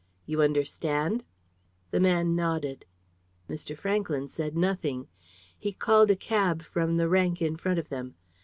[0.25, 1.23] You understand?"
[1.91, 2.85] The man nodded.
[3.47, 3.77] Mr.
[3.77, 5.07] Franklyn said nothing.
[5.59, 8.15] He called a cab from the rank in front of them.